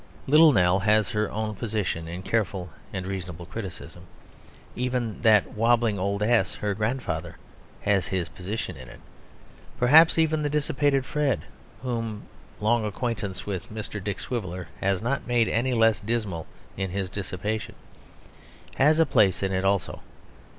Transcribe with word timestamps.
Little 0.25 0.51
Nell 0.51 0.79
has 0.79 1.09
her 1.09 1.29
own 1.29 1.53
position 1.53 2.07
in 2.07 2.23
careful 2.23 2.71
and 2.91 3.05
reasonable 3.05 3.45
criticism: 3.45 4.05
even 4.75 5.21
that 5.21 5.53
wobbling 5.53 5.99
old 5.99 6.23
ass, 6.23 6.55
her 6.55 6.73
grandfather, 6.73 7.37
has 7.81 8.07
his 8.07 8.27
position 8.27 8.75
in 8.77 8.87
it; 8.89 8.99
perhaps 9.77 10.17
even 10.17 10.41
the 10.41 10.49
dissipated 10.49 11.05
Fred 11.05 11.41
(whom 11.83 12.23
long 12.59 12.83
acquaintance 12.83 13.45
with 13.45 13.71
Mr. 13.71 14.03
Dick 14.03 14.19
Swiveller 14.19 14.69
has 14.79 15.03
not 15.03 15.27
made 15.27 15.47
any 15.47 15.71
less 15.75 15.99
dismal 15.99 16.47
in 16.75 16.89
his 16.89 17.07
dissipation) 17.07 17.75
has 18.77 18.97
a 18.97 19.05
place 19.05 19.43
in 19.43 19.51
it 19.51 19.63
also. 19.63 20.01